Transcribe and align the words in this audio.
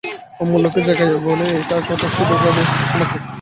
অমূল্যকে 0.39 0.79
জাগাইয়া 0.81 1.17
বলে, 1.19 1.45
একটা 1.55 1.75
কথা 1.81 2.07
শুধোই 2.07 2.37
বাবু 2.43 2.61
তোমাকে। 2.91 3.17